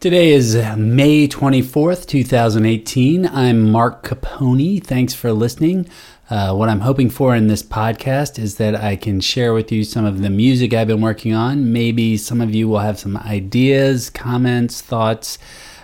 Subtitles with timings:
[0.00, 3.26] Today is May 24th, 2018.
[3.26, 4.82] I'm Marc Capponi.
[4.82, 5.90] Thanks for listening.
[6.30, 9.84] Uh, what I'm hoping for in this podcast is that I can share with you
[9.84, 11.70] some of the music I've been working on.
[11.70, 15.36] Maybe some of you will have some ideas, comments, thoughts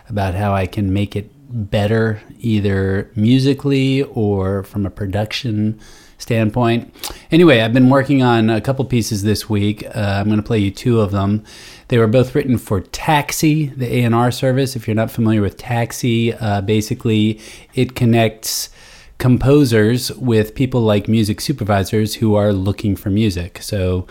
[0.09, 5.81] about how I can make it better, either musically or from a production
[6.19, 6.95] standpoint.
[7.31, 9.85] Anyway, I've been working on a couple pieces this week.
[9.87, 11.45] Uh, I'm going to play you two of them.
[11.89, 14.77] They were both written for Taxi, the A&R service.
[14.77, 17.40] If you're not familiar with Taxi, uh, basically
[17.75, 18.71] it connects
[19.18, 23.63] composers with people like music supervisors who are looking for music.
[23.63, 24.07] So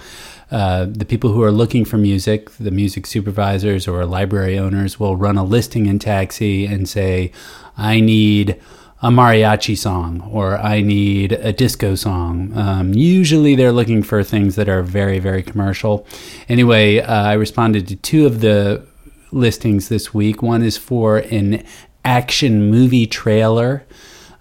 [0.52, 5.16] uh, the people who are looking for music, the music supervisors or library owners, will
[5.16, 7.31] run a listing in Taxi and say,
[7.77, 8.62] I need
[9.02, 12.52] a mariachi song or I need a disco song.
[12.58, 16.08] Um, usually they're looking for things that are very, very commercial.
[16.48, 18.85] Anyway, uh, I responded to two of the
[19.32, 20.41] listings this week.
[20.41, 21.66] One is for an
[22.04, 23.85] action movie trailer,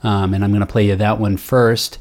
[0.03, 1.99] um, and I'm going to play you that one first.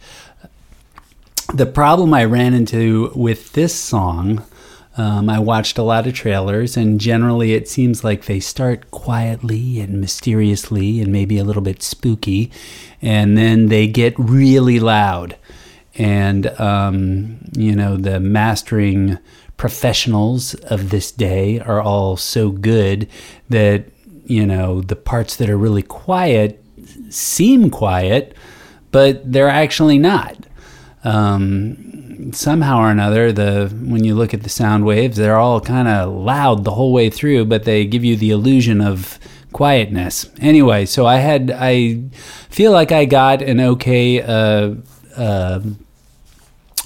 [1.54, 4.44] The problem I ran into with this song
[4.96, 9.80] um, I watched a lot of trailers, and generally it seems like they start quietly
[9.80, 12.52] and mysteriously and maybe a little bit spooky,
[13.02, 15.36] and then they get really loud.
[15.96, 19.18] And, um, you know, the mastering
[19.58, 23.08] professionals of this day are all so good
[23.50, 23.86] that,
[24.26, 26.64] you know, the parts that are really quiet
[27.10, 28.36] seem quiet,
[28.92, 30.46] but they're actually not.
[31.04, 35.88] Um, somehow or another, the when you look at the sound waves, they're all kind
[35.88, 39.20] of loud the whole way through, but they give you the illusion of
[39.52, 40.30] quietness.
[40.40, 42.04] Anyway, so I had I
[42.50, 44.76] feel like I got an okay uh,
[45.16, 45.60] uh,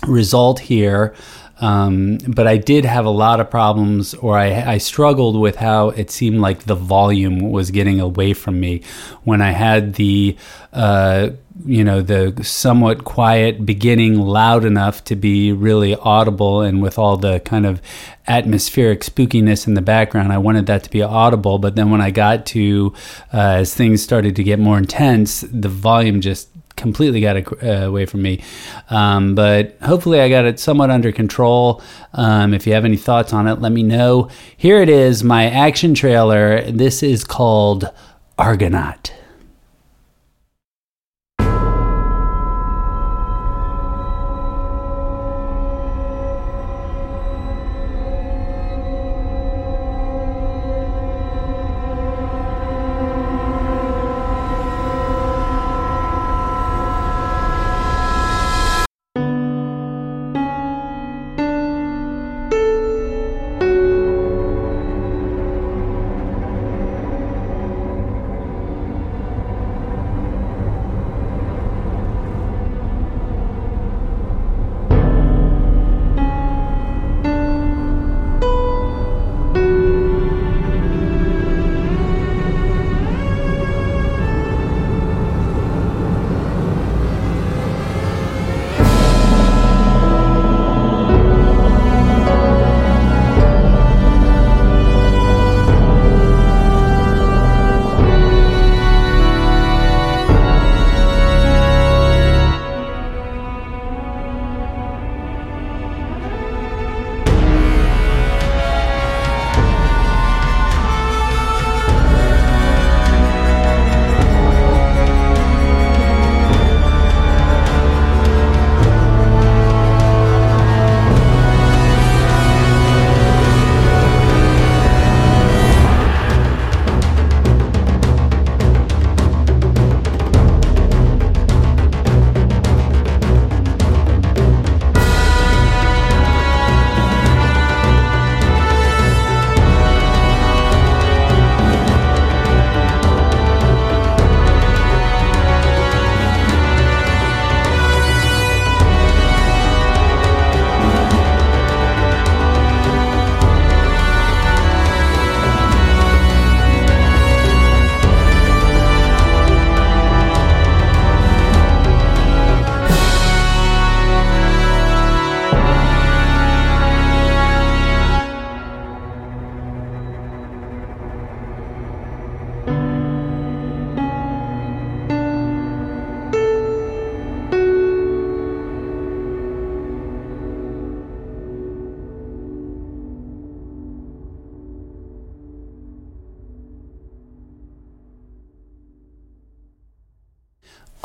[0.07, 1.15] result here.
[1.59, 5.89] Um, but I did have a lot of problems, or I, I, struggled with how
[5.89, 8.83] it seemed like the volume was getting away from me
[9.23, 10.37] when I had the,
[10.71, 11.31] uh,
[11.65, 17.17] you know, the somewhat quiet beginning loud enough to be really audible, and with all
[17.17, 17.81] the kind of
[18.27, 21.57] atmospheric spookiness in the background, I wanted that to be audible.
[21.57, 22.93] But then when I got to,
[23.33, 28.05] uh, as things started to get more intense, the volume just completely got uh, away
[28.05, 28.41] from me.
[28.89, 31.81] Um, but hopefully, I got it somewhat under control.
[32.13, 34.29] Um, if you have any thoughts on it, let me know.
[34.55, 36.61] Here it is, my action trailer.
[36.71, 37.91] This is called
[38.37, 39.11] Argonaut.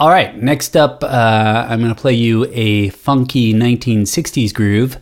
[0.03, 4.99] All right, next up, uh, I'm going to play you a funky 1960s groove.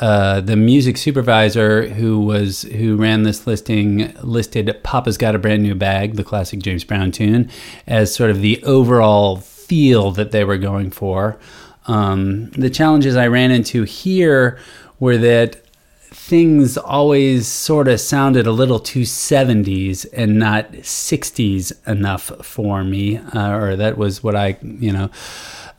[0.00, 5.62] Uh, the music supervisor who was who ran this listing listed "Papa's Got a Brand
[5.62, 7.48] New Bag," the classic James Brown tune,
[7.86, 11.38] as sort of the overall feel that they were going for.
[11.86, 14.58] Um, the challenges I ran into here
[14.98, 15.62] were that
[16.10, 23.18] things always sort of sounded a little too 70s and not 60s enough for me,
[23.18, 25.10] uh, or that was what I, you know.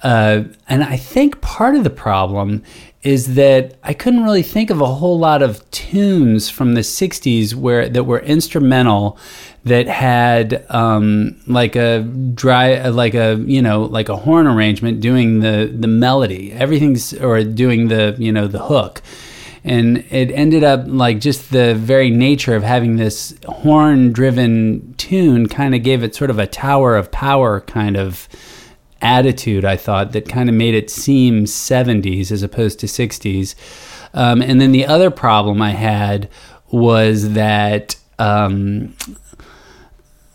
[0.04, 2.64] Uh, and I think part of the problem
[3.04, 7.54] is that I couldn't really think of a whole lot of tunes from the 60s
[7.56, 9.18] where that were instrumental
[9.64, 15.40] that had um, like a dry like a you know like a horn arrangement doing
[15.40, 19.02] the the melody everything's or doing the you know the hook
[19.64, 25.48] and it ended up like just the very nature of having this horn driven tune
[25.48, 28.28] kind of gave it sort of a tower of power kind of
[29.02, 33.56] attitude i thought that kind of made it seem 70s as opposed to 60s
[34.14, 36.30] um, and then the other problem i had
[36.72, 38.96] was that um,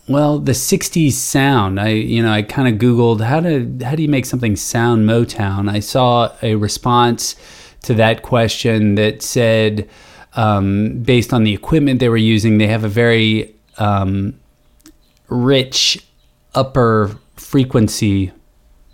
[0.09, 1.79] well, the '60s sound.
[1.79, 5.07] I, you know, I kind of Googled how to how do you make something sound
[5.07, 5.69] Motown.
[5.69, 7.35] I saw a response
[7.83, 9.89] to that question that said,
[10.33, 14.39] um, based on the equipment they were using, they have a very um,
[15.27, 16.03] rich
[16.53, 18.31] upper frequency.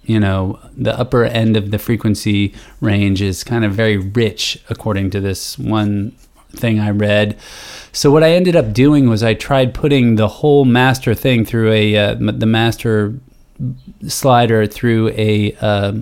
[0.06, 5.12] You know, the upper end of the frequency range is kind of very rich, according
[5.12, 6.12] to this one
[6.52, 7.38] thing I read.
[7.92, 11.72] So what I ended up doing was I tried putting the whole master thing through
[11.72, 13.14] a uh, the master
[14.08, 15.94] slider through a uh,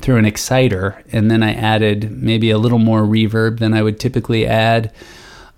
[0.00, 4.00] through an exciter, and then I added maybe a little more reverb than I would
[4.00, 4.92] typically add.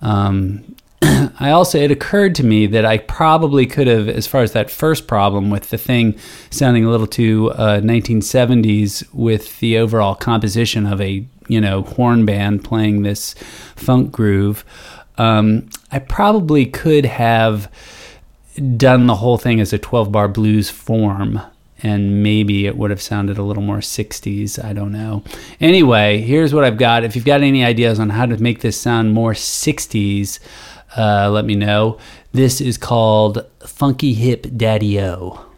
[0.02, 4.52] Um, I also it occurred to me that I probably could have, as far as
[4.52, 6.19] that first problem with the thing
[6.50, 12.25] sounding a little too uh, 1970s with the overall composition of a you know horn
[12.26, 13.34] band playing this
[13.76, 14.64] funk groove.
[15.19, 17.70] Um, I probably could have
[18.76, 21.40] done the whole thing as a 12 bar blues form
[21.82, 24.62] and maybe it would have sounded a little more 60s.
[24.62, 25.24] I don't know.
[25.60, 27.04] Anyway, here's what I've got.
[27.04, 30.38] If you've got any ideas on how to make this sound more 60s,
[30.96, 31.98] uh, let me know.
[32.32, 35.50] This is called Funky Hip Daddy O.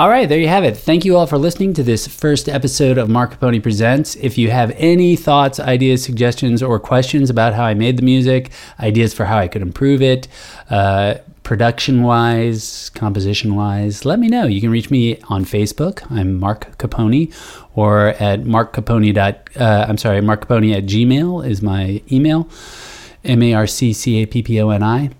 [0.00, 0.78] All right, there you have it.
[0.78, 4.16] Thank you all for listening to this first episode of Marc Capponi Presents.
[4.16, 8.50] If you have any thoughts, ideas, suggestions, or questions about how I made the music,
[8.80, 10.26] ideas for how I could improve it,
[10.70, 14.46] uh, production wise, composition wise, let me know.
[14.46, 16.10] You can reach me on Facebook.
[16.10, 17.30] I'm Marc Capponi,
[17.74, 19.14] or at marccapponi.
[19.60, 22.48] Uh, I'm sorry, Marc Capponi at Gmail is my email.
[23.22, 25.10] M A R C C A P P O N I.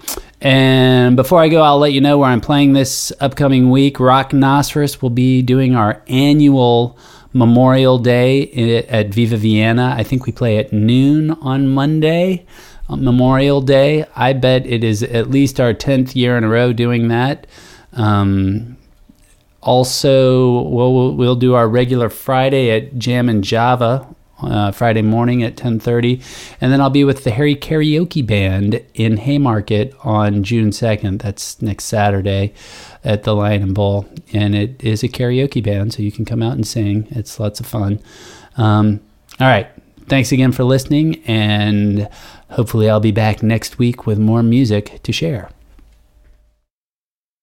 [0.41, 4.01] And before I go, I'll let you know where I'm playing this upcoming week.
[4.01, 6.99] Rock Nosferous will be doing our annual
[7.33, 9.95] Memorial Day at Viva Vienna.
[9.97, 12.47] I think we play at noon on Monday,
[12.89, 14.07] on Memorial Day.
[14.17, 17.47] I bet it is at least our 10th year in a row doing that.
[17.93, 18.79] Um,
[19.61, 24.07] also, we'll, we'll do our regular Friday at Jam and Java
[24.43, 26.23] uh, Friday morning at 10:30,
[26.61, 31.23] and then I'll be with the Harry Karaoke Band in Haymarket on June 2nd.
[31.23, 32.53] That's next Saturday
[33.05, 36.43] at the Lion and Bull, and it is a karaoke band, so you can come
[36.43, 37.07] out and sing.
[37.11, 38.01] It's lots of fun.
[38.57, 39.01] Um,
[39.39, 39.69] all right,
[40.07, 42.09] thanks again for listening, and
[42.51, 45.51] hopefully I'll be back next week with more music to share.